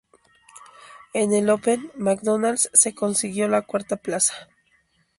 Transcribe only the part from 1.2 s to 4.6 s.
el Open McDonald's se consiguió la cuarta plaza.